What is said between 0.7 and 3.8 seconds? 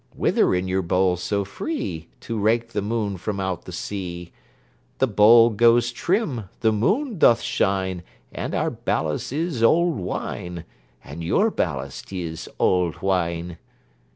bowl so free? To rake the moon from out the